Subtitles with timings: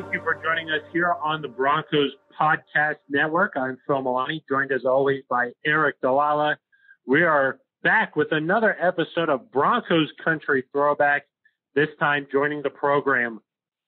[0.00, 3.52] Thank you for joining us here on the Broncos Podcast Network.
[3.54, 6.56] I'm Phil Milani, joined as always by Eric Dalala.
[7.04, 11.26] We are back with another episode of Broncos Country Throwback.
[11.74, 13.40] This time joining the program,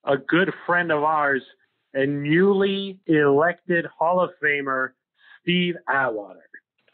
[0.04, 1.42] a good friend of ours,
[1.94, 4.90] a newly elected Hall of Famer,
[5.40, 6.40] Steve Atwater.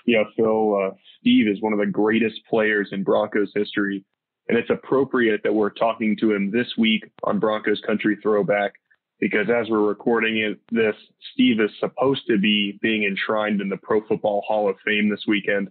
[0.07, 4.05] Yeah, Phil, uh, Steve is one of the greatest players in Broncos history,
[4.49, 8.75] and it's appropriate that we're talking to him this week on Broncos Country Throwback
[9.21, 10.95] because as we're recording it, this,
[11.33, 15.25] Steve is supposed to be being enshrined in the Pro Football Hall of Fame this
[15.27, 15.69] weekend.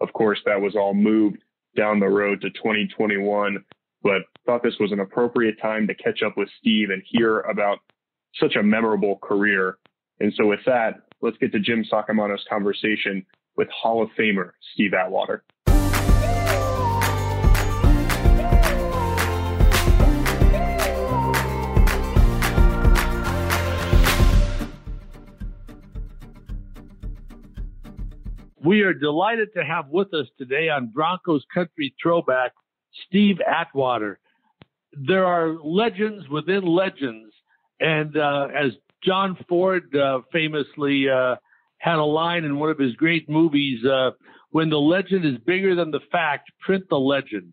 [0.00, 1.38] Of course, that was all moved
[1.76, 3.64] down the road to 2021,
[4.02, 7.78] but thought this was an appropriate time to catch up with Steve and hear about
[8.34, 9.78] such a memorable career.
[10.20, 13.24] And so with that, let's get to Jim Saccomano's conversation
[13.56, 15.44] with Hall of Famer Steve Atwater.
[28.64, 32.52] We are delighted to have with us today on Broncos Country Throwback
[33.06, 34.18] Steve Atwater.
[34.92, 37.32] There are legends within legends,
[37.78, 38.72] and uh, as
[39.04, 41.36] John Ford uh, famously uh,
[41.78, 44.10] had a line in one of his great movies uh,
[44.50, 47.52] when the legend is bigger than the fact, print the legend.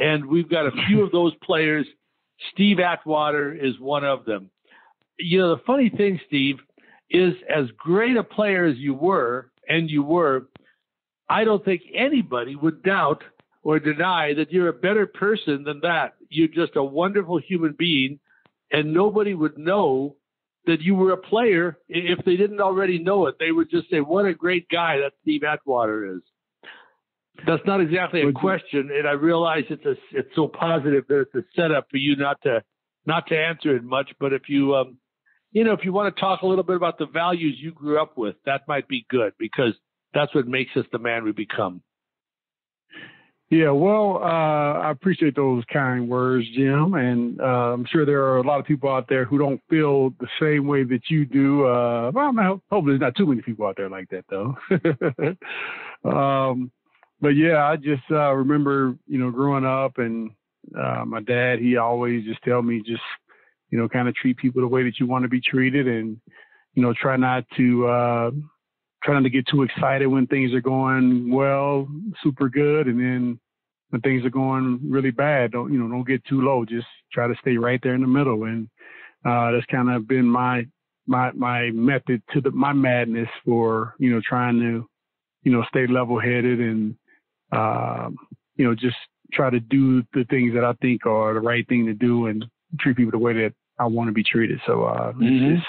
[0.00, 1.86] And we've got a few of those players.
[2.52, 4.50] Steve Atwater is one of them.
[5.18, 6.56] You know, the funny thing, Steve,
[7.10, 10.48] is as great a player as you were, and you were,
[11.30, 13.22] I don't think anybody would doubt
[13.62, 16.14] or deny that you're a better person than that.
[16.28, 18.18] You're just a wonderful human being,
[18.72, 20.16] and nobody would know
[20.66, 23.36] that you were a player if they didn't already know it.
[23.38, 26.22] They would just say, "What a great guy that Steve Atwater is."
[27.46, 31.34] That's not exactly a question, and I realize it's a it's so positive that it's
[31.34, 32.62] a setup for you not to
[33.06, 34.10] not to answer it much.
[34.18, 34.98] But if you um,
[35.52, 38.00] you know, if you want to talk a little bit about the values you grew
[38.00, 39.74] up with, that might be good because
[40.14, 41.82] that's what makes us the man we become.
[43.50, 48.38] Yeah, well, uh, I appreciate those kind words, Jim, and uh, I'm sure there are
[48.38, 51.66] a lot of people out there who don't feel the same way that you do.
[51.66, 54.56] Uh, well, not, hopefully, there's not too many people out there like that, though.
[56.08, 56.70] um,
[57.20, 60.30] but yeah, I just uh, remember, you know, growing up, and
[60.78, 63.02] uh, my dad, he always just tell me, just
[63.70, 66.20] you know, kind of treat people the way that you want to be treated, and
[66.74, 68.30] you know, try not to uh,
[69.02, 71.88] try not to get too excited when things are going well,
[72.22, 73.40] super good, and then
[73.90, 76.64] when things are going really bad, don't you know, don't get too low.
[76.64, 78.68] Just try to stay right there in the middle, and
[79.24, 80.66] uh, that's kind of been my
[81.06, 84.88] my my method to the my madness for you know trying to
[85.42, 86.94] you know stay level headed and
[87.52, 88.08] uh,
[88.56, 88.96] you know just
[89.32, 92.44] try to do the things that I think are the right thing to do and
[92.78, 94.60] treat people the way that I want to be treated.
[94.66, 95.56] So uh, mm-hmm.
[95.56, 95.66] it's,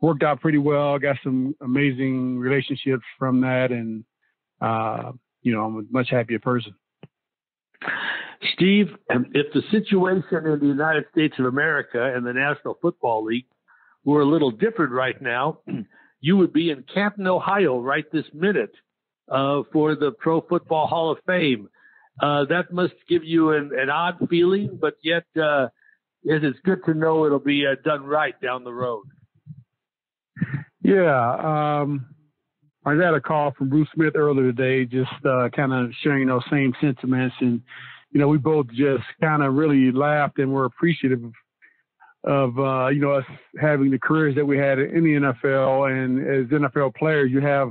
[0.00, 0.98] worked out pretty well.
[0.98, 4.04] Got some amazing relationships from that, and
[4.60, 6.74] uh, you know, I'm a much happier person.
[8.54, 13.46] Steve, if the situation in the United States of America and the National Football League
[14.04, 15.60] were a little different right now,
[16.20, 18.72] you would be in Canton, Ohio, right this minute
[19.30, 21.68] uh, for the Pro Football Hall of Fame.
[22.20, 25.68] Uh, that must give you an, an odd feeling, but yet uh,
[26.26, 29.04] it is good to know it'll be uh, done right down the road.
[30.82, 31.80] Yeah.
[31.80, 32.06] Um,
[32.84, 36.42] I got a call from Bruce Smith earlier today, just uh, kind of sharing those
[36.50, 37.36] same sentiments.
[37.40, 37.62] And,
[38.10, 41.32] you know, we both just kind of really laughed and were appreciative of,
[42.24, 43.24] of uh, you know, us
[43.60, 45.92] having the careers that we had in the NFL.
[45.92, 47.70] And as NFL players, you have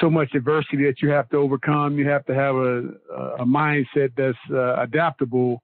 [0.00, 1.96] so much adversity that you have to overcome.
[1.96, 2.88] You have to have a,
[3.38, 5.62] a mindset that's uh, adaptable.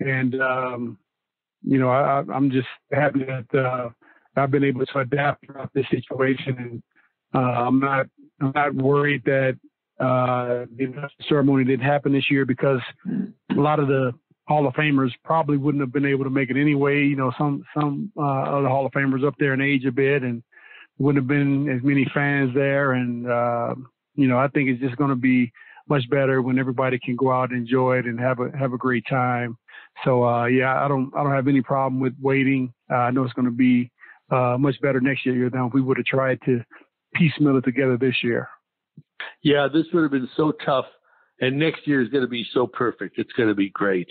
[0.00, 0.98] And, um,
[1.62, 3.90] you know, I, I'm just happy that, uh,
[4.38, 6.82] I've been able to adapt throughout this situation, and
[7.34, 8.06] uh, I'm not
[8.40, 9.58] I'm not worried that
[10.00, 14.12] uh, the ceremony didn't happen this year because a lot of the
[14.46, 17.04] Hall of Famers probably wouldn't have been able to make it anyway.
[17.04, 20.22] You know, some some uh, other Hall of Famers up there in age a bit,
[20.22, 20.42] and
[20.98, 22.92] wouldn't have been as many fans there.
[22.92, 23.74] And uh,
[24.14, 25.52] you know, I think it's just going to be
[25.88, 28.78] much better when everybody can go out and enjoy it and have a have a
[28.78, 29.56] great time.
[30.04, 32.72] So uh, yeah, I don't I don't have any problem with waiting.
[32.90, 33.90] Uh, I know it's going to be
[34.30, 36.62] uh, much better next year than if we would have tried to
[37.14, 38.48] piecemeal it together this year.
[39.42, 40.86] Yeah, this would have been so tough,
[41.40, 43.18] and next year is going to be so perfect.
[43.18, 44.08] It's going to be great.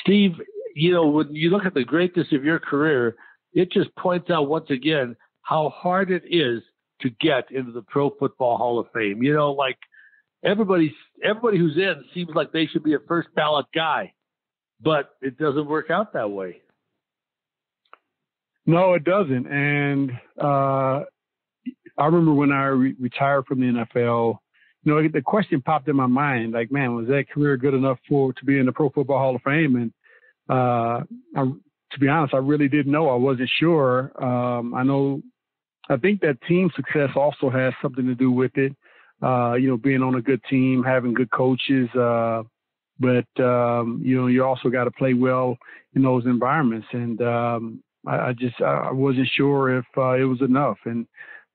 [0.00, 0.32] Steve,
[0.74, 3.16] you know, when you look at the greatness of your career,
[3.52, 6.62] it just points out once again how hard it is
[7.02, 9.22] to get into the Pro Football Hall of Fame.
[9.22, 9.76] You know, like
[10.44, 14.14] everybody, everybody who's in seems like they should be a first ballot guy,
[14.82, 16.60] but it doesn't work out that way.
[18.66, 19.46] No, it doesn't.
[19.46, 21.04] And uh,
[21.98, 24.38] I remember when I re- retired from the NFL,
[24.84, 27.98] you know, the question popped in my mind, like, man, was that career good enough
[28.08, 29.76] for to be in the Pro Football Hall of Fame?
[29.76, 29.92] And
[30.48, 31.04] uh,
[31.36, 31.44] I,
[31.92, 33.08] to be honest, I really didn't know.
[33.08, 34.12] I wasn't sure.
[34.22, 35.22] Um, I know.
[35.88, 38.74] I think that team success also has something to do with it.
[39.22, 41.88] Uh, you know, being on a good team, having good coaches.
[41.94, 42.42] Uh,
[43.02, 45.58] but um, you know, you also got to play well
[45.94, 46.86] in those environments.
[46.92, 50.78] And um, I, I, just I wasn't sure if uh, it was enough.
[50.84, 51.06] And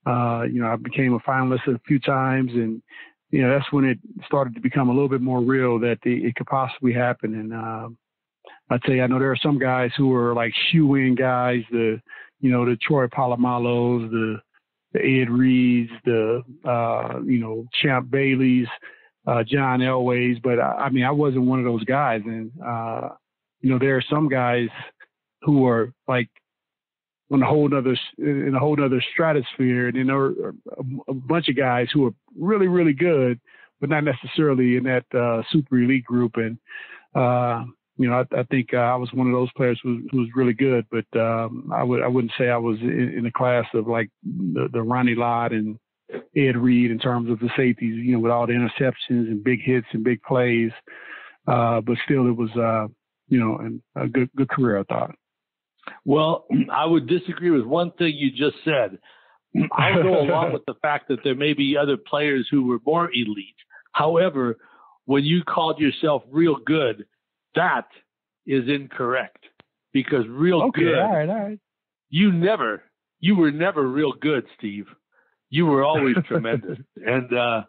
[0.06, 2.82] uh, you know, I became a finalist a few times, and
[3.30, 6.24] you know, that's when it started to become a little bit more real that the,
[6.24, 7.34] it could possibly happen.
[7.34, 7.88] And uh,
[8.70, 12.00] I tell you, I know there are some guys who are like shoe-in guys, the
[12.40, 14.36] you know, the Troy Polamalu's, the
[14.92, 18.68] the Ed Reeds, the uh, you know, Champ Bailey's,
[19.28, 22.22] uh, John Elway's, but I, I mean, I wasn't one of those guys.
[22.24, 23.10] And uh,
[23.60, 24.68] you know, there are some guys
[25.42, 26.30] who are like
[27.30, 30.54] on a whole other in a whole other stratosphere, and then there are
[31.08, 33.38] a, bunch of guys who are really really good,
[33.80, 36.36] but not necessarily in that uh, super elite group.
[36.36, 36.58] And
[37.14, 37.64] uh,
[37.98, 40.28] you know, I, I think uh, I was one of those players who, who was
[40.34, 43.66] really good, but um, I would I wouldn't say I was in, in the class
[43.74, 45.78] of like the, the Ronnie Lott and
[46.36, 49.60] Ed Reed in terms of the safeties, you know, with all the interceptions and big
[49.62, 50.70] hits and big plays.
[51.46, 52.86] Uh, but still, it was, uh,
[53.28, 55.14] you know, an, a good good career, I thought.
[56.04, 58.98] Well, I would disagree with one thing you just said.
[59.72, 63.10] I'll go along with the fact that there may be other players who were more
[63.12, 63.56] elite.
[63.92, 64.58] However,
[65.06, 67.06] when you called yourself real good,
[67.54, 67.86] that
[68.46, 69.44] is incorrect
[69.92, 70.98] because real okay, good.
[70.98, 71.58] All right, all right.
[72.10, 72.82] You never,
[73.20, 74.86] you were never real good, Steve.
[75.50, 76.78] You were always tremendous.
[76.96, 77.62] And uh,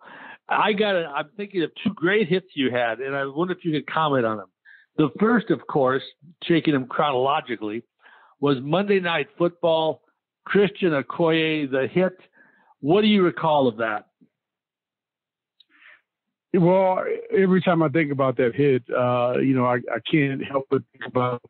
[0.47, 3.63] I got, i I'm thinking of two great hits you had, and I wonder if
[3.63, 4.49] you could comment on them.
[4.97, 6.03] The first, of course,
[6.47, 7.83] taking them chronologically,
[8.41, 10.01] was Monday Night Football,
[10.45, 12.17] Christian Okoye, the hit.
[12.81, 14.05] What do you recall of that?
[16.53, 17.03] Well,
[17.37, 20.81] every time I think about that hit, uh, you know, I, I can't help but
[20.91, 21.41] think about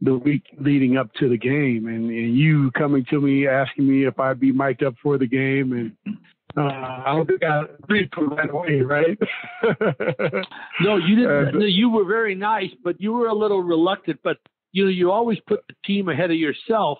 [0.00, 4.06] the week leading up to the game and, and you coming to me asking me
[4.06, 6.16] if I'd be mic'd up for the game and
[6.56, 9.18] uh, I don't think I agreed to right away, right?
[10.80, 11.30] no, you didn't.
[11.30, 14.20] Uh, no, you were very nice, but you were a little reluctant.
[14.24, 14.38] But
[14.72, 16.98] you know, you always put the team ahead of yourself,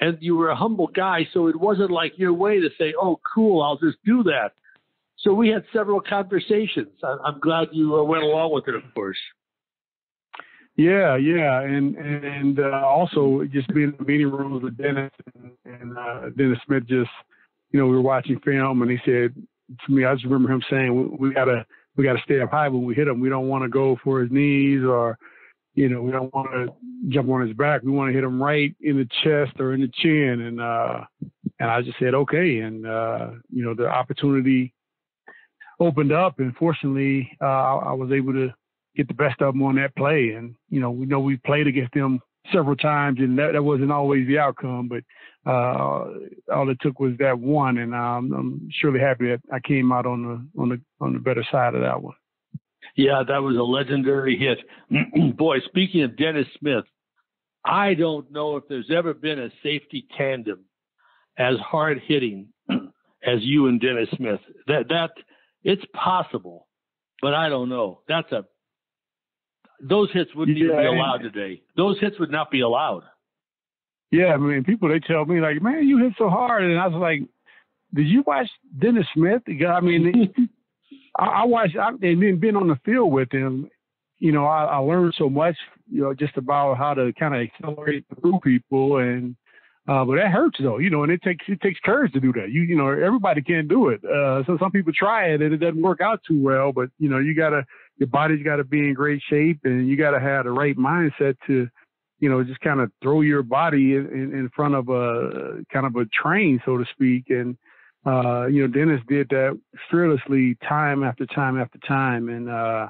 [0.00, 3.20] and you were a humble guy, so it wasn't like your way to say, "Oh,
[3.32, 4.50] cool, I'll just do that."
[5.18, 6.88] So we had several conversations.
[7.04, 9.18] I'm glad you uh, went along with it, of course.
[10.76, 15.52] Yeah, yeah, and and uh, also just being in the meeting rooms with Dennis and,
[15.64, 16.86] and uh, Dennis Smith.
[16.86, 17.10] Just
[17.70, 19.34] you know, we were watching film, and he said
[19.86, 21.66] to me, I just remember him saying, "We, we gotta
[21.96, 23.20] we gotta stay up high when we hit him.
[23.20, 25.18] We don't want to go for his knees or
[25.74, 26.72] you know, we don't want to
[27.08, 27.82] jump on his back.
[27.82, 30.42] We want to hit him right in the chest or in the chin.
[30.42, 31.00] And, uh,
[31.60, 32.60] and I just said, okay.
[32.60, 34.74] And, uh, you know, the opportunity
[35.80, 38.52] opened up and fortunately, uh, I, I was able to
[38.96, 40.30] get the best of them on that play.
[40.36, 42.20] And, you know, we know we played against them
[42.52, 45.04] several times and that, that wasn't always the outcome, but,
[45.50, 46.04] uh,
[46.54, 47.78] all it took was that one.
[47.78, 51.20] And, um, I'm surely happy that I came out on the, on the, on the
[51.20, 52.14] better side of that one.
[52.96, 54.58] Yeah, that was a legendary hit.
[55.36, 56.84] Boy, speaking of Dennis Smith,
[57.64, 60.64] I don't know if there's ever been a safety tandem
[61.38, 64.40] as hard hitting as you and Dennis Smith.
[64.66, 65.10] That that
[65.62, 66.66] it's possible,
[67.20, 68.00] but I don't know.
[68.08, 68.44] That's a
[69.82, 71.62] those hits wouldn't yeah, even be allowed today.
[71.76, 73.02] Those hits would not be allowed.
[74.10, 76.86] Yeah, I mean, people they tell me like, "Man, you hit so hard," and I
[76.86, 77.20] was like,
[77.94, 78.48] "Did you watch
[78.78, 80.32] Dennis Smith?" I mean,
[81.18, 83.68] I, I watched I, and then being on the field with him,
[84.18, 85.56] you know, I, I learned so much,
[85.90, 89.34] you know, just about how to kind of accelerate through people and
[89.88, 92.32] uh, but that hurts though, you know, and it takes it takes courage to do
[92.34, 92.50] that.
[92.50, 94.00] You you know, everybody can't do it.
[94.04, 96.72] Uh, so some people try it and it doesn't work out too well.
[96.72, 97.64] But you know, you gotta
[98.02, 100.76] your body's got to be in great shape and you got to have the right
[100.76, 101.68] mindset to,
[102.18, 105.86] you know, just kind of throw your body in, in, in front of a kind
[105.86, 107.26] of a train, so to speak.
[107.28, 107.56] And
[108.04, 109.56] uh, you know, Dennis did that
[109.88, 112.28] fearlessly time after time after time.
[112.28, 112.88] And, uh,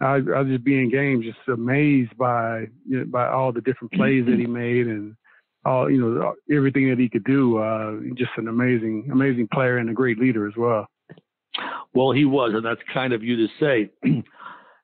[0.00, 3.92] I, I was just being games, just amazed by, you know, by all the different
[3.94, 5.16] plays that he made and
[5.64, 7.58] all, you know, everything that he could do.
[7.58, 10.86] Uh, just an amazing, amazing player and a great leader as well.
[11.94, 13.90] Well, he was, and that's kind of you to say.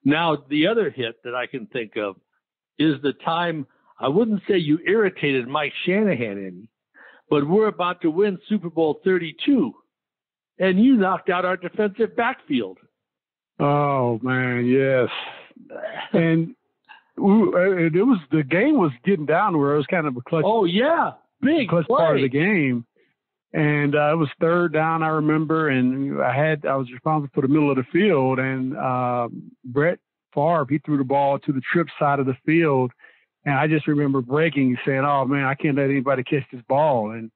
[0.05, 2.17] now, the other hit that I can think of
[2.79, 3.67] is the time
[4.01, 6.71] I wouldn't say you irritated Mike Shanahan any,
[7.31, 9.73] but we're about to win Super Bowl 32,
[10.59, 12.79] and you knocked out our defensive backfield.
[13.59, 15.09] Oh man, yes.
[16.13, 16.55] And
[17.17, 20.45] it was the game was getting down where it was kind of a clutch.
[20.47, 21.97] Oh yeah, big clutch play.
[21.97, 22.87] part of the game.
[23.53, 27.41] And uh, it was third down, I remember, and I had I was responsible for
[27.41, 29.29] the middle of the field, and uh,
[29.65, 29.99] Brett
[30.35, 32.93] Favre he threw the ball to the trip side of the field,
[33.47, 37.13] and I just remember breaking, saying, "Oh man, I can't let anybody catch this ball,"
[37.13, 37.31] and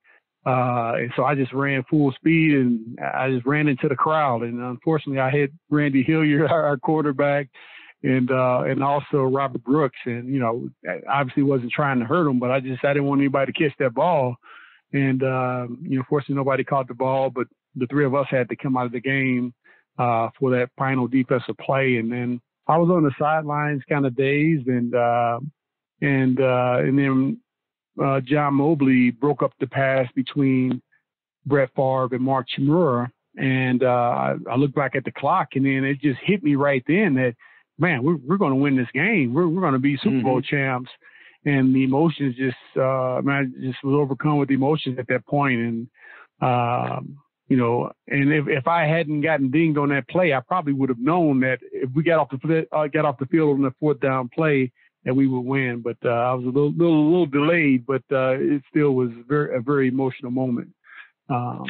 [0.45, 4.42] uh, and so I just ran full speed and I just ran into the crowd.
[4.42, 7.49] And unfortunately, I hit Randy Hilliard, our quarterback,
[8.02, 9.99] and uh, and also Robert Brooks.
[10.04, 10.69] And you know,
[11.09, 13.73] obviously wasn't trying to hurt him, but I just I didn't want anybody to catch
[13.78, 14.37] that ball.
[14.92, 17.46] And uh, you know, fortunately nobody caught the ball, but
[17.76, 19.54] the three of us had to come out of the game
[19.99, 21.96] uh, for that final defensive play.
[21.96, 25.40] And then I was on the sidelines, kind of dazed, and uh,
[26.00, 27.40] and uh, and then
[28.02, 30.82] uh, John Mobley broke up the pass between
[31.46, 33.11] Brett Favre and Mark Chmura.
[33.37, 36.54] And uh, I, I looked back at the clock, and then it just hit me
[36.54, 37.34] right then that,
[37.78, 39.32] man, we're, we're going to win this game.
[39.32, 40.54] We're, we're going to be Super Bowl mm-hmm.
[40.54, 40.90] champs.
[41.44, 45.61] And the emotions just, uh, man, I just was overcome with emotions at that point.
[45.61, 45.88] And,
[46.40, 47.18] um,
[47.49, 50.88] you know, and if, if I hadn't gotten dinged on that play, I probably would
[50.88, 53.75] have known that if we got off the uh, got off the field on the
[53.80, 54.70] fourth down play,
[55.04, 55.82] that we would win.
[55.82, 59.56] But uh, I was a little, little, little delayed, but uh, it still was very,
[59.56, 60.68] a very emotional moment
[61.28, 61.66] um,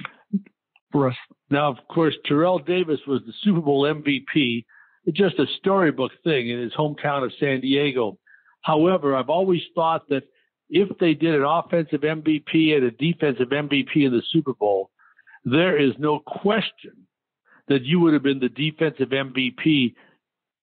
[0.90, 1.16] for us.
[1.50, 4.64] Now, of course, Terrell Davis was the Super Bowl MVP.
[5.12, 8.18] Just a storybook thing in his hometown of San Diego.
[8.62, 10.25] However, I've always thought that
[10.71, 14.90] if they did an offensive MVP and a defensive MVP in the Super Bowl,
[15.45, 17.07] there is no question
[17.69, 19.95] that you would have been the defensive MVP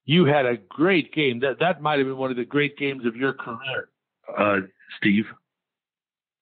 [0.09, 1.39] you had a great game.
[1.41, 3.89] That that might have been one of the great games of your career,
[4.35, 4.55] uh,
[4.97, 5.25] Steve.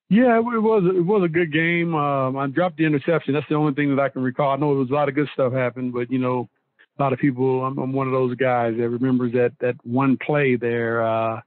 [0.09, 1.93] Yeah, it was it was a good game.
[1.93, 3.33] Um, I dropped the interception.
[3.33, 4.51] That's the only thing that I can recall.
[4.51, 6.49] I know there was a lot of good stuff happened, but you know,
[6.97, 7.63] a lot of people.
[7.65, 11.39] I'm, I'm one of those guys that remembers that that one play there uh,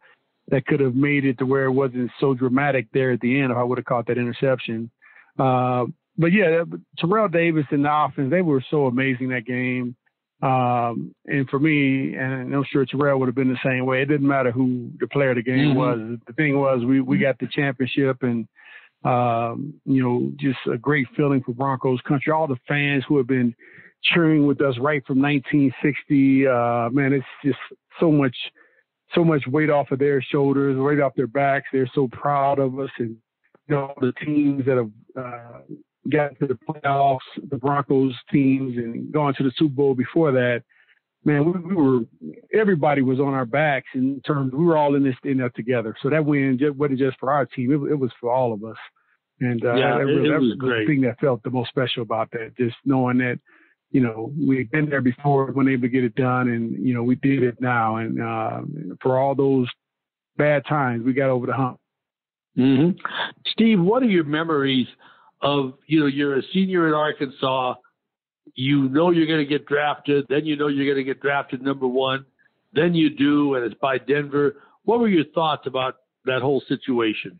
[0.49, 3.51] that could have made it to where it wasn't so dramatic there at the end.
[3.53, 4.91] If I would have caught that interception.
[5.39, 5.87] Uh,
[6.19, 6.65] but yeah,
[6.99, 9.97] Terrell Davis and the offense, they were so amazing that game.
[10.43, 14.03] Um, and for me, and I'm sure Terrell would have been the same way.
[14.03, 15.79] It didn't matter who the player of the game mm-hmm.
[15.79, 16.19] was.
[16.27, 18.49] The thing was, we we got the championship, and
[19.05, 22.33] um, you know, just a great feeling for Broncos country.
[22.33, 23.55] All the fans who have been
[24.03, 26.47] cheering with us right from 1960.
[26.47, 27.59] Uh, man, it's just
[27.99, 28.37] so much,
[29.15, 31.67] so much weight off of their shoulders, weight off their backs.
[31.73, 33.17] They're so proud of us, and
[33.69, 35.61] you know, the teams that have uh,
[36.11, 37.19] got to the playoffs,
[37.51, 40.63] the Broncos teams, and going to the Super Bowl before that,
[41.25, 42.01] man, we, we, were
[42.53, 45.95] everybody was on our backs in terms we were all in this thing together.
[46.03, 48.65] So that win just, wasn't just for our team; it, it was for all of
[48.65, 48.77] us.
[49.41, 51.71] And uh, yeah, that, it, it that was, was the thing that felt the most
[51.71, 53.39] special about that, just knowing that
[53.91, 57.03] you know we'd been there before, been able to get it done, and you know
[57.03, 57.97] we did it now.
[57.97, 58.61] And uh,
[59.03, 59.69] for all those
[60.37, 61.79] bad times, we got over the hump.
[62.59, 62.99] Mm-hmm.
[63.47, 64.87] Steve, what are your memories
[65.43, 67.75] of you know you're a senior in Arkansas,
[68.55, 71.63] you know you're going to get drafted, then you know you're going to get drafted
[71.63, 72.25] number one,
[72.73, 74.57] then you do, and it's by Denver.
[74.85, 77.39] What were your thoughts about that whole situation?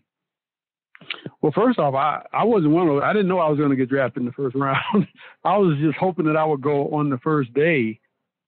[1.43, 3.03] Well, first off, I, I wasn't one of those.
[3.03, 5.07] I didn't know I was going to get drafted in the first round.
[5.45, 7.99] I was just hoping that I would go on the first day,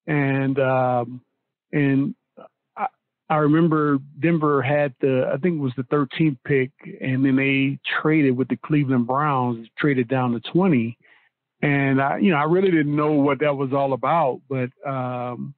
[0.07, 1.23] and um,
[1.73, 2.15] and
[3.33, 7.79] I remember Denver had the, I think it was the 13th pick, and then they
[8.03, 10.99] traded with the Cleveland Browns, traded down to 20.
[11.63, 15.55] And I, you know, I really didn't know what that was all about, but, um,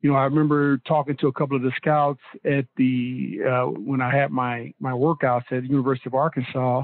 [0.00, 4.00] you know, I remember talking to a couple of the scouts at the, uh, when
[4.00, 6.82] I had my, my workouts at the University of Arkansas.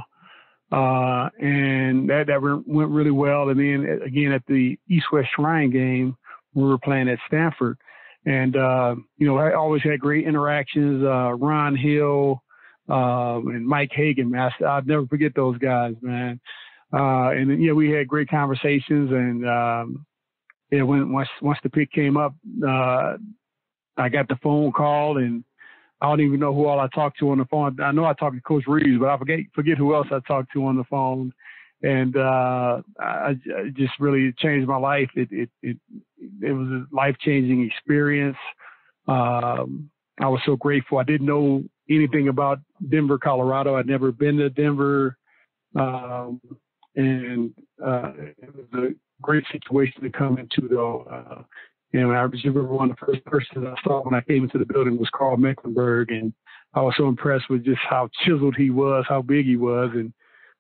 [0.72, 3.50] Uh, and that, that went really well.
[3.50, 6.16] And then again at the East West Shrine game,
[6.54, 7.78] we were playing at Stanford
[8.26, 11.04] and uh, you know, I always had great interactions.
[11.04, 12.42] Uh, Ron Hill
[12.88, 16.40] uh, and Mike Hagan, man, I, I'll never forget those guys, man.
[16.92, 19.10] Uh, and yeah, we had great conversations.
[19.10, 20.06] And um,
[20.76, 22.34] yeah, when once once the pick came up,
[22.66, 23.16] uh,
[23.96, 25.44] I got the phone call, and
[26.00, 27.80] I don't even know who all I talked to on the phone.
[27.80, 30.52] I know I talked to Coach Reeves, but I forget forget who else I talked
[30.52, 31.32] to on the phone
[31.84, 35.10] and uh, I, I just really changed my life.
[35.14, 35.76] It it it,
[36.40, 38.38] it was a life changing experience.
[39.06, 40.98] Um, I was so grateful.
[40.98, 43.76] I didn't know anything about Denver, Colorado.
[43.76, 45.18] I'd never been to Denver,
[45.76, 46.40] um,
[46.96, 47.52] and
[47.84, 48.88] uh, it was a
[49.22, 50.68] great situation to come into.
[50.68, 51.42] Though, uh,
[51.92, 54.66] and I remember one of the first persons I saw when I came into the
[54.66, 56.32] building was Karl Mecklenburg, and
[56.74, 60.12] I was so impressed with just how chiseled he was, how big he was, and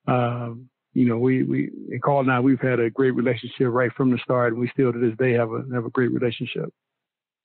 [0.06, 3.92] um, you know, we we and Karl and I we've had a great relationship right
[3.96, 6.72] from the start, and we still to this day have a have a great relationship.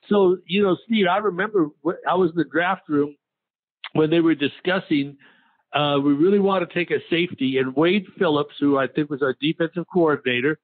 [0.07, 1.69] So you know, Steve, I remember
[2.07, 3.15] I was in the draft room
[3.93, 5.17] when they were discussing.
[5.73, 9.21] Uh, we really want to take a safety, and Wade Phillips, who I think was
[9.21, 10.57] our defensive coordinator,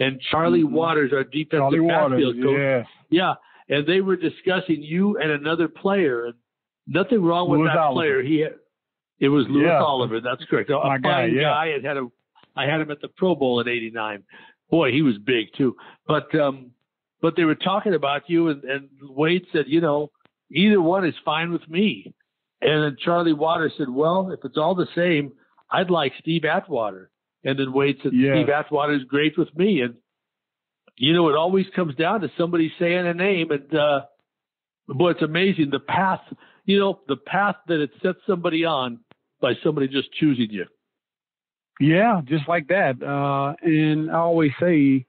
[0.00, 0.74] and Charlie mm-hmm.
[0.74, 2.86] Waters, our defensive Charlie backfield Waters, coach.
[3.10, 3.34] Yeah,
[3.68, 6.34] and they were discussing you and another player, and
[6.86, 8.00] nothing wrong with Lewis that Oliver.
[8.00, 8.22] player.
[8.22, 8.54] He had,
[9.20, 9.82] it was Lewis yeah.
[9.82, 10.20] Oliver.
[10.20, 10.70] That's correct.
[10.70, 11.42] A My fine guy, yeah.
[11.42, 11.66] guy.
[11.66, 12.08] And had a,
[12.56, 14.24] I had him at the Pro Bowl in '89.
[14.70, 15.76] Boy, he was big too.
[16.06, 16.72] But um,
[17.20, 20.10] but they were talking about you, and, and Wade said, you know,
[20.50, 22.14] either one is fine with me.
[22.62, 25.32] And then Charlie Waters said, well, if it's all the same,
[25.70, 27.10] I'd like Steve Atwater.
[27.44, 28.34] And then Wade said, yeah.
[28.34, 29.80] Steve Atwater is great with me.
[29.80, 29.94] And,
[30.96, 33.50] you know, it always comes down to somebody saying a name.
[33.50, 34.00] And, uh,
[34.88, 36.20] boy, it's amazing the path,
[36.64, 39.00] you know, the path that it sets somebody on
[39.40, 40.66] by somebody just choosing you.
[41.80, 43.02] Yeah, just like that.
[43.02, 45.06] Uh, and I always say,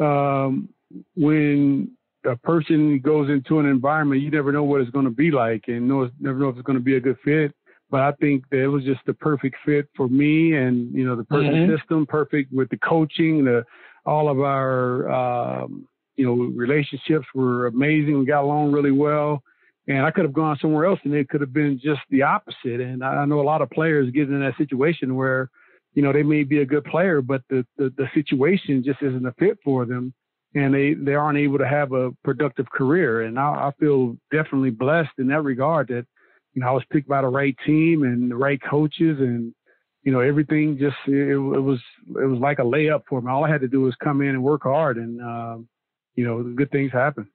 [0.00, 0.68] um,
[1.14, 1.92] when
[2.24, 5.64] a person goes into an environment, you never know what it's going to be like,
[5.68, 7.54] and know, never know if it's going to be a good fit.
[7.92, 11.14] But I think that it was just the perfect fit for me, and you know,
[11.14, 11.76] the perfect mm-hmm.
[11.76, 13.64] system, perfect with the coaching, the
[14.06, 18.18] all of our um, you know relationships were amazing.
[18.18, 19.42] We got along really well,
[19.88, 22.80] and I could have gone somewhere else, and it could have been just the opposite.
[22.80, 25.50] And I, I know a lot of players get in that situation where
[25.92, 29.26] you know they may be a good player, but the the, the situation just isn't
[29.26, 30.14] a fit for them
[30.54, 33.22] and they, they aren't able to have a productive career.
[33.22, 36.06] And I, I feel definitely blessed in that regard that,
[36.54, 39.54] you know, I was picked by the right team and the right coaches and,
[40.02, 41.78] you know, everything just, it, it was,
[42.08, 43.30] it was like a layup for me.
[43.30, 45.68] All I had to do was come in and work hard and, um,
[46.14, 47.28] you know, good things happen.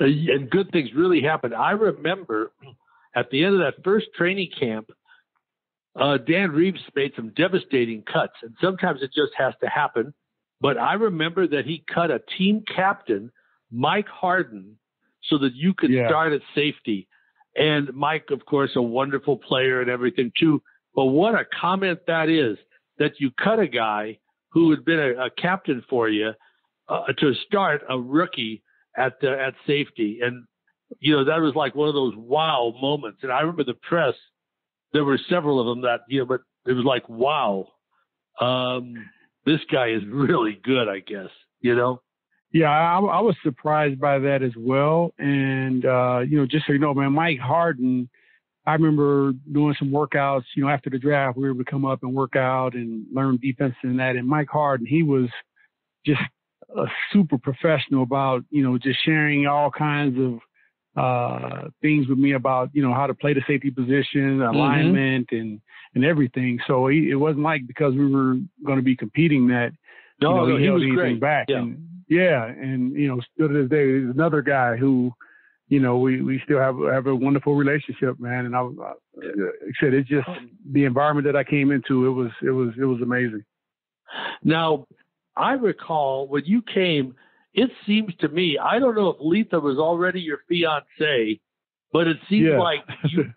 [0.00, 1.54] Uh, and good things really happened.
[1.54, 2.52] I remember
[3.14, 4.90] at the end of that first training camp,
[5.94, 10.12] uh, Dan Reeves made some devastating cuts, and sometimes it just has to happen
[10.60, 13.30] but I remember that he cut a team captain,
[13.70, 14.78] Mike Harden,
[15.24, 16.08] so that you could yeah.
[16.08, 17.08] start at safety.
[17.58, 20.62] And Mike, of course, a wonderful player and everything too.
[20.94, 22.56] But what a comment that is
[22.98, 24.18] that you cut a guy
[24.50, 26.32] who had been a, a captain for you
[26.88, 28.62] uh, to start a rookie
[28.96, 30.20] at the, at safety.
[30.22, 30.44] And
[31.00, 33.20] you know that was like one of those wow moments.
[33.22, 34.14] And I remember the press.
[34.92, 37.68] There were several of them that you know, but it was like wow.
[38.40, 38.94] Um,
[39.46, 42.02] this guy is really good, I guess, you know?
[42.52, 45.12] Yeah, I, I was surprised by that as well.
[45.18, 48.08] And, uh, you know, just so you know, man, Mike Harden,
[48.66, 51.84] I remember doing some workouts, you know, after the draft, we were able to come
[51.84, 54.16] up and work out and learn defense and that.
[54.16, 55.28] And Mike Harden, he was
[56.04, 56.20] just
[56.76, 60.40] a super professional about, you know, just sharing all kinds of
[60.96, 64.56] uh, things with me about you know how to play the safety position, mm-hmm.
[64.56, 65.36] alignment, mm-hmm.
[65.36, 65.60] and
[65.94, 66.58] and everything.
[66.66, 69.72] So he, it wasn't like because we were going to be competing that
[70.20, 71.20] no, you know, no, he, he held anything great.
[71.20, 71.46] back.
[71.48, 71.58] Yeah.
[71.58, 75.12] And, yeah, and you know, still to this day, there's another guy who,
[75.68, 78.46] you know, we, we still have have a wonderful relationship, man.
[78.46, 78.92] And I, I uh,
[79.80, 80.36] said it's just oh.
[80.72, 82.06] the environment that I came into.
[82.06, 83.44] It was it was it was amazing.
[84.44, 84.86] Now,
[85.36, 87.14] I recall when you came
[87.56, 91.40] it seems to me, I don't know if Letha was already your fiance,
[91.90, 92.58] but it seems yeah.
[92.58, 93.32] like you,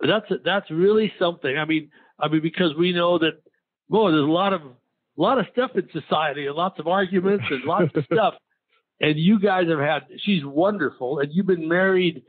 [0.00, 1.56] that's that's really something.
[1.56, 3.40] I mean, I mean because we know that
[3.88, 4.62] boy, there's a lot of
[5.18, 8.34] a lot of stuff in society and lots of arguments and lots of stuff.
[9.00, 12.22] And you guys have had she's wonderful and you've been married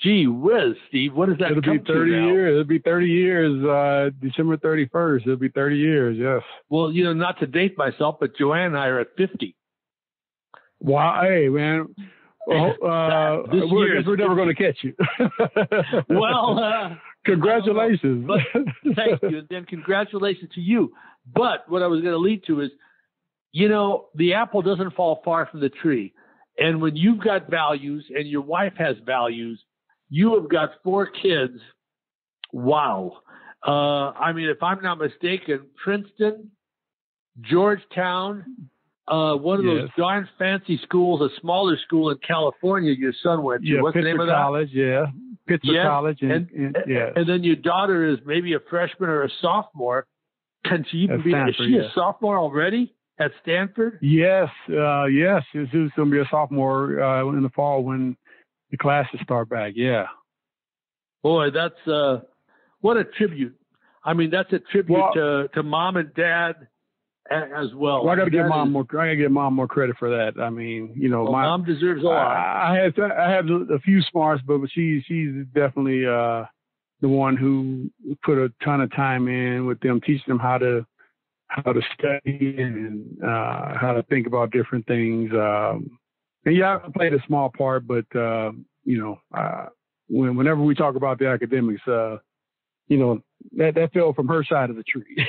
[0.00, 2.52] Gee whiz, Steve, what does that It'll be 30 years.
[2.52, 5.22] It'll be 30 years, uh, December 31st.
[5.22, 6.42] It'll be 30 years, yes.
[6.68, 9.56] Well, you know, not to date myself, but Joanne and I are at 50.
[10.80, 11.92] Wow, hey man,
[12.46, 14.94] well, uh, we're, we're, never going to catch you.
[16.08, 16.94] well, uh,
[17.26, 18.30] congratulations.
[18.94, 20.92] Thank you, and then congratulations to you.
[21.34, 22.70] But what I was going to lead to is,
[23.52, 26.12] you know, the apple doesn't fall far from the tree,
[26.58, 29.62] and when you've got values and your wife has values,
[30.08, 31.58] you have got four kids.
[32.52, 33.18] Wow.
[33.66, 36.50] Uh, I mean, if I'm not mistaken, Princeton,
[37.40, 38.70] Georgetown,
[39.06, 39.74] uh, one of yes.
[39.74, 43.68] those darn fancy schools, a smaller school in California your son went to.
[43.68, 44.34] Yeah, What's Pitzer the name of that?
[44.34, 45.06] College, yeah.
[45.48, 45.84] Pitzer yeah.
[45.84, 46.18] College.
[46.20, 47.10] And, and, and, yeah.
[47.16, 50.06] and then your daughter is maybe a freshman or a sophomore.
[50.64, 53.98] Can she even at be Stanford, is she a sophomore already at Stanford?
[54.02, 55.42] Yes, uh, yes.
[55.52, 58.16] She's going to be a sophomore uh, in the fall when
[58.70, 59.72] the classes start back.
[59.76, 60.06] Yeah.
[61.22, 62.20] Boy, that's uh,
[62.80, 63.56] what a tribute.
[64.04, 66.68] I mean, that's a tribute well, to, to mom and dad
[67.30, 68.04] as well.
[68.04, 68.86] Well, I got to give mom is, more.
[68.90, 70.40] I got to give mom more credit for that.
[70.40, 72.14] I mean, you know, well, my, mom deserves a lot.
[72.14, 76.44] I, I had I had a few smarts, but she she's definitely uh,
[77.00, 77.90] the one who
[78.24, 80.86] put a ton of time in with them, teaching them how to
[81.48, 85.30] how to study and uh, how to think about different things.
[85.32, 85.98] Um,
[86.44, 88.52] and yeah, I played a small part, but uh,
[88.84, 89.66] you know, uh,
[90.08, 92.16] when whenever we talk about the academics, uh,
[92.88, 93.22] you know,
[93.56, 95.26] that that fell from her side of the tree.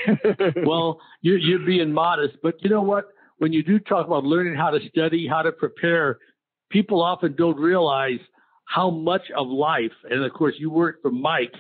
[0.66, 3.10] well, you're, you're being modest, but you know what?
[3.38, 6.20] When you do talk about learning how to study, how to prepare,
[6.70, 8.20] people often don't realize
[8.70, 11.54] how much of life, and of course, you work for Mike,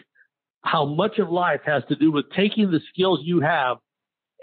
[0.61, 3.77] how much of life has to do with taking the skills you have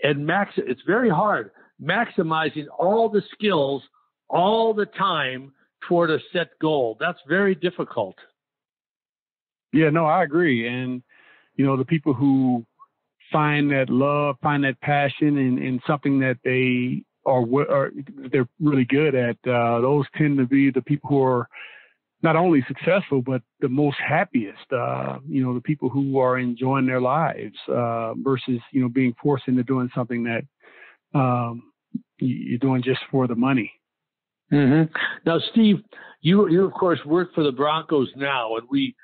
[0.03, 0.53] and max.
[0.57, 1.53] It's very hard
[1.83, 3.83] maximizing all the skills
[4.29, 5.53] all the time
[5.87, 6.97] toward a set goal.
[6.99, 8.17] That's very difficult.
[9.73, 10.67] Yeah, no, I agree.
[10.67, 11.03] And,
[11.55, 12.65] you know, the people who
[13.31, 17.93] find that love, find that passion in, in something that they are, are
[18.33, 21.49] they're really good at, uh, those tend to be the people who are
[22.27, 26.87] not only successful, but the most happiest, uh, you know, the people who are enjoying
[26.87, 30.43] their lives, uh, versus, you know, being forced into doing something that,
[31.19, 31.53] um,
[32.19, 33.71] you're doing just for the money.
[34.53, 34.93] Mm-hmm.
[35.25, 35.77] Now, Steve,
[36.21, 38.95] you you of course work for the Broncos now, and we,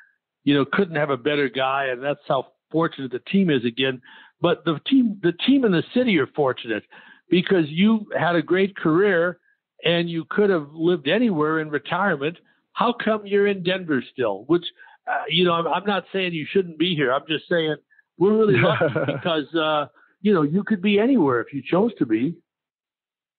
[0.45, 4.01] you know, couldn't have a better guy, and that's how fortunate the team is again.
[4.41, 6.85] But the team, the team in the city are fortunate
[7.29, 9.39] because you had a great career
[9.85, 12.37] and you could have lived anywhere in retirement.
[12.73, 14.45] How come you're in Denver still?
[14.47, 14.65] Which,
[15.07, 17.13] uh, you know, I'm, I'm, not saying you shouldn't be here.
[17.13, 17.77] I'm just saying
[18.19, 19.87] we're really lucky because, uh,
[20.21, 22.37] you know, you could be anywhere if you chose to be.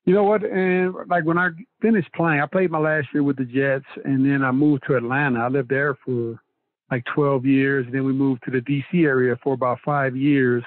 [0.06, 0.44] You know what?
[0.44, 1.50] And like when I
[1.82, 4.98] finished playing, I played my last year with the Jets, and then I moved to
[4.98, 5.40] Atlanta.
[5.40, 6.38] I lived there for
[6.92, 9.04] like 12 years, and then we moved to the D.C.
[9.04, 10.64] area for about five years.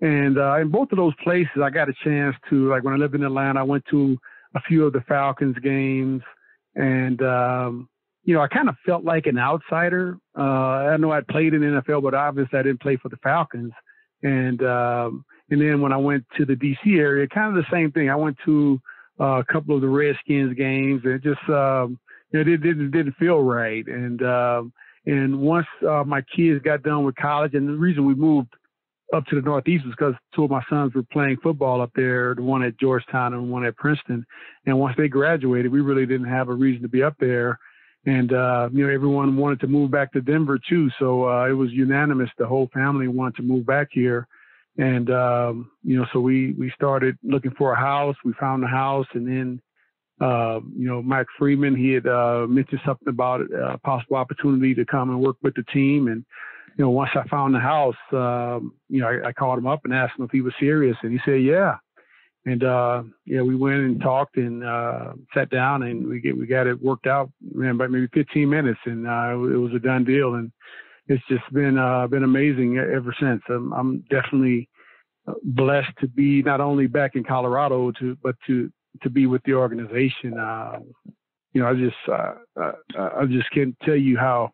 [0.00, 2.96] And uh, in both of those places, I got a chance to like when I
[2.96, 4.16] lived in Atlanta, I went to
[4.54, 6.22] a few of the Falcons games,
[6.74, 7.88] and um,
[8.24, 10.18] you know, I kind of felt like an outsider.
[10.38, 10.42] Uh,
[10.92, 13.72] I know I'd played in the NFL, but obviously I didn't play for the Falcons.
[14.22, 17.90] And um, and then when I went to the DC area, kind of the same
[17.92, 18.10] thing.
[18.10, 18.80] I went to
[19.18, 21.98] uh, a couple of the Redskins games, and just um,
[22.32, 23.86] you know, it didn't didn't feel right.
[23.86, 24.72] And um,
[25.06, 28.48] and once uh, my kids got done with college, and the reason we moved
[29.14, 32.34] up to the Northeast was because two of my sons were playing football up there,
[32.34, 34.24] the one at Georgetown and one at Princeton.
[34.66, 37.58] And once they graduated, we really didn't have a reason to be up there.
[38.06, 41.52] And uh, you know, everyone wanted to move back to Denver too, so uh, it
[41.52, 42.30] was unanimous.
[42.38, 44.26] The whole family wanted to move back here
[44.80, 48.16] and um, you know, so we we started looking for a house.
[48.24, 49.60] We found a house, and then
[50.20, 54.84] uh, you know, Mike Freeman he had uh, mentioned something about a possible opportunity to
[54.86, 56.08] come and work with the team.
[56.08, 56.24] And
[56.76, 59.80] you know, once I found the house, um, you know, I, I called him up
[59.84, 61.76] and asked him if he was serious, and he said, yeah.
[62.46, 66.46] And uh, yeah, we went and talked and uh, sat down, and we get we
[66.46, 67.30] got it worked out.
[67.52, 70.34] Man, about maybe 15 minutes, and uh, it was a done deal.
[70.34, 70.50] And
[71.06, 73.42] it's just been uh, been amazing ever since.
[73.48, 74.68] I'm, I'm definitely
[75.28, 78.72] uh, blessed to be not only back in Colorado to but to
[79.02, 80.38] to be with the organization.
[80.38, 80.78] Uh,
[81.52, 84.50] you know, I just uh, uh, I just can't tell you how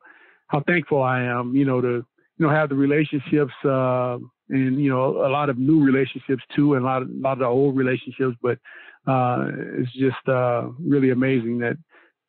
[0.49, 1.55] how thankful I am.
[1.55, 2.05] You know, to you
[2.47, 6.85] know have the relationships uh, and you know a lot of new relationships too, and
[6.85, 8.37] a lot of a lot of the old relationships.
[8.43, 8.59] But
[9.07, 9.47] uh,
[9.79, 11.77] it's just uh, really amazing that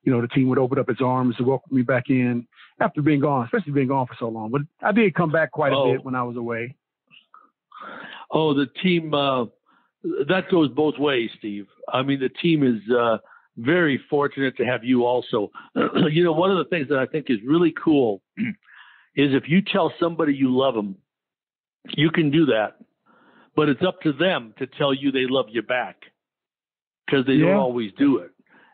[0.03, 2.47] you know the team would open up its arms to welcome me back in
[2.79, 4.51] after being gone, especially being gone for so long.
[4.51, 5.91] But I did come back quite a oh.
[5.91, 6.75] bit when I was away.
[8.31, 9.45] Oh, the team uh,
[10.27, 11.67] that goes both ways, Steve.
[11.91, 13.17] I mean, the team is uh,
[13.57, 15.51] very fortunate to have you also.
[16.09, 18.21] you know, one of the things that I think is really cool
[19.15, 20.95] is if you tell somebody you love them,
[21.95, 22.77] you can do that,
[23.55, 25.97] but it's up to them to tell you they love you back
[27.05, 27.47] because they yeah.
[27.47, 28.31] don't always do it.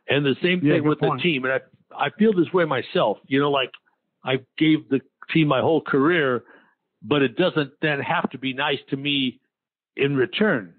[0.07, 1.21] And the same thing yeah, with point.
[1.21, 1.45] the team.
[1.45, 3.17] And I, I feel this way myself.
[3.27, 3.71] You know, like
[4.23, 4.99] I gave the
[5.33, 6.43] team my whole career,
[7.01, 9.39] but it doesn't then have to be nice to me
[9.95, 10.73] in return.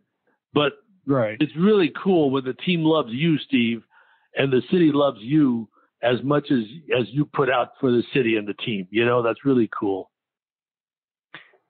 [0.52, 0.72] But
[1.06, 1.36] right.
[1.40, 3.82] it's really cool when the team loves you, Steve,
[4.36, 5.68] and the city loves you
[6.02, 6.64] as much as
[7.00, 8.86] as you put out for the city and the team.
[8.90, 10.10] You know, that's really cool.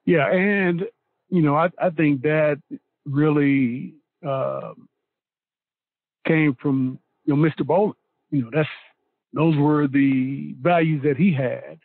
[0.06, 0.82] Yeah, and
[1.30, 2.60] you know, I I think that
[3.06, 3.94] really
[4.26, 4.72] uh,
[6.26, 7.66] came from you know Mr.
[7.66, 7.94] Bowlen.
[8.30, 8.68] You know, that's
[9.34, 11.78] those were the values that he had.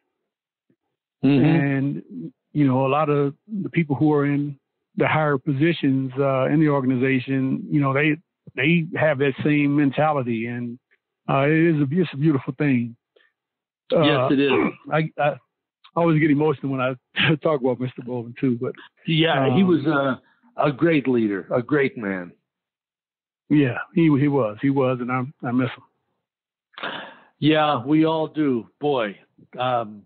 [1.24, 1.46] Mm-hmm.
[1.46, 4.58] And, you know, a lot of the people who are in
[4.96, 8.16] the higher positions uh, in the organization, you know, they
[8.56, 10.80] they have that same mentality, and
[11.30, 12.96] uh, it is a, it's a beautiful thing.
[13.96, 14.52] Uh, yes, it is.
[14.92, 15.36] I, I,
[16.00, 16.96] always get emotional when I
[17.44, 18.06] talk about Mr.
[18.06, 18.74] Bowlen too, but
[19.08, 20.22] yeah, um, he was a,
[20.62, 22.32] a great leader, a great man.
[23.50, 26.92] Yeah, he he was, he was, and I I miss him.
[27.40, 28.68] Yeah, we all do.
[28.80, 29.18] Boy,
[29.58, 30.04] um,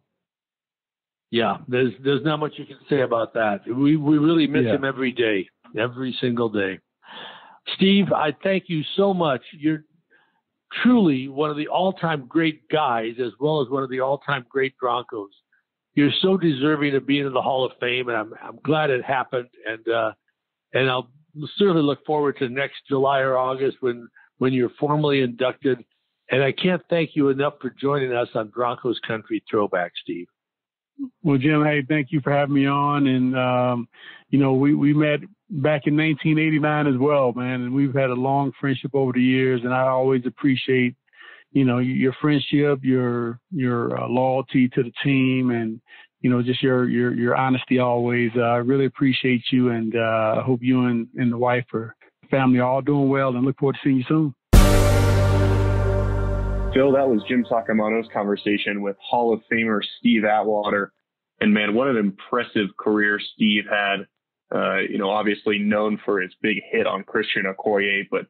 [1.31, 3.61] yeah, there's there's not much you can say about that.
[3.67, 4.75] We we really miss yeah.
[4.75, 6.79] him every day, every single day.
[7.75, 9.41] Steve, I thank you so much.
[9.51, 9.83] You're
[10.81, 14.77] truly one of the all-time great guys as well as one of the all-time great
[14.77, 15.31] Broncos.
[15.95, 19.03] You're so deserving of being in the Hall of Fame, and I'm I'm glad it
[19.03, 19.49] happened.
[19.65, 20.11] And uh,
[20.73, 21.09] and I'll
[21.57, 25.83] certainly look forward to next July or August when when you're formally inducted.
[26.31, 30.27] And I can't thank you enough for joining us on Broncos Country Throwback, Steve.
[31.21, 33.07] Well, Jim, hey, thank you for having me on.
[33.07, 33.87] And, um,
[34.29, 37.61] you know, we, we met back in 1989 as well, man.
[37.61, 39.61] And we've had a long friendship over the years.
[39.63, 40.95] And I always appreciate,
[41.53, 45.79] you know, your friendship, your, your uh, loyalty to the team and,
[46.21, 48.31] you know, just your, your, your honesty always.
[48.35, 49.69] Uh, I really appreciate you.
[49.69, 51.95] And, uh, I hope you and, and the wife or
[52.31, 54.33] family are all doing well and look forward to seeing you soon.
[56.73, 60.91] Phil, that was Jim Saccomano's conversation with Hall of Famer Steve Atwater.
[61.39, 64.07] And man, what an impressive career Steve had.
[64.53, 68.25] Uh, you know, obviously known for his big hit on Christian Okoye, but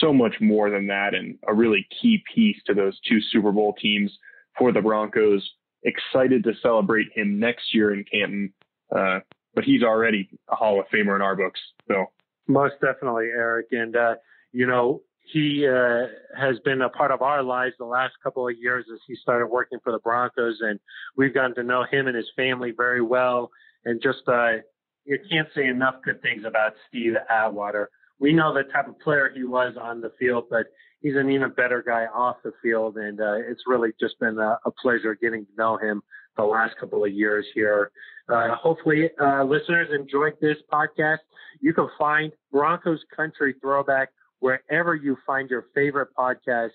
[0.00, 3.74] so much more than that and a really key piece to those two Super Bowl
[3.80, 4.10] teams
[4.58, 5.48] for the Broncos.
[5.84, 8.52] Excited to celebrate him next year in Canton.
[8.94, 9.20] Uh,
[9.54, 11.60] but he's already a Hall of Famer in our books.
[11.88, 12.06] So
[12.46, 13.68] most definitely, Eric.
[13.72, 14.14] And, uh,
[14.52, 16.06] you know, he uh,
[16.38, 19.46] has been a part of our lives the last couple of years as he started
[19.46, 20.78] working for the Broncos, and
[21.16, 23.50] we've gotten to know him and his family very well.
[23.84, 24.58] And just uh,
[25.04, 27.90] you can't say enough good things about Steve Atwater.
[28.18, 30.66] We know the type of player he was on the field, but
[31.00, 34.58] he's an even better guy off the field, and uh, it's really just been a,
[34.64, 36.02] a pleasure getting to know him
[36.36, 37.90] the last couple of years here.
[38.28, 41.18] Uh, hopefully, uh, listeners enjoyed this podcast.
[41.60, 44.08] You can find Broncos Country Throwback
[44.40, 46.70] wherever you find your favorite podcasts.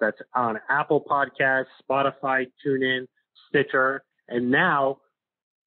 [0.00, 3.06] That's on Apple Podcasts, Spotify, TuneIn,
[3.48, 4.98] Stitcher, and now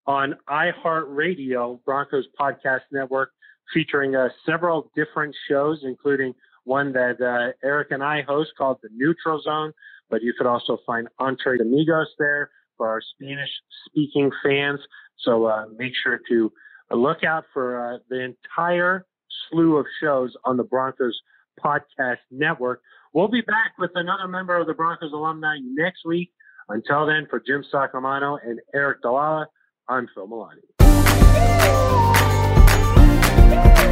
[0.06, 3.32] on iHeartRadio, Broncos Podcast Network,
[3.74, 8.90] featuring uh, several different shows, including one that uh, Eric and I host called The
[8.96, 9.74] Neutral Zone.
[10.10, 13.50] But you could also find Entre Amigos there for our Spanish
[13.86, 14.80] speaking fans.
[15.20, 16.52] So uh, make sure to
[16.92, 19.06] look out for uh, the entire
[19.50, 21.20] slew of shows on the Broncos
[21.64, 22.82] Podcast Network.
[23.14, 26.32] We'll be back with another member of the Broncos alumni next week.
[26.70, 29.46] Until then, for Jim Saccomano and Eric Dalala,
[29.88, 30.62] I'm Phil Milani.
[33.54, 33.83] Bye.